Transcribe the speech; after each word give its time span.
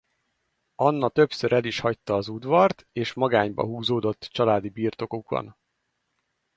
Anna 0.75 1.09
többször 1.09 1.51
el 1.53 1.63
is 1.65 1.79
hagyta 1.79 2.13
az 2.15 2.27
udvart 2.27 2.87
és 2.91 3.13
magányba 3.13 3.65
húzódott 3.65 4.19
családi 4.31 4.69
birtokukon. 4.69 5.55